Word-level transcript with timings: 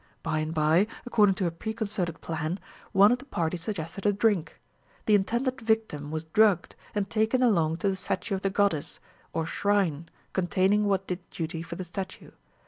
By 0.23 0.39
and 0.39 0.51
bye, 0.51 0.87
according 1.05 1.35
to 1.35 1.45
a 1.45 1.51
preconcerted 1.51 2.21
plan, 2.21 2.59
one 2.91 3.11
of 3.11 3.19
the 3.19 3.25
party 3.25 3.55
suggested 3.55 4.03
a 4.07 4.11
drink. 4.11 4.59
The 5.05 5.13
intended 5.13 5.61
victim 5.61 6.09
was 6.09 6.23
drugged, 6.23 6.75
and 6.95 7.07
taken 7.07 7.43
along 7.43 7.77
to 7.77 7.89
the 7.89 7.95
statue 7.95 8.33
of 8.33 8.41
the 8.41 8.49
goddess, 8.49 8.99
or 9.31 9.45
shrine 9.45 10.09
containing 10.33 10.85
what 10.85 11.05
did 11.05 11.29
duty 11.29 11.61
for 11.61 11.75
the 11.75 11.83
statue. 11.85 12.31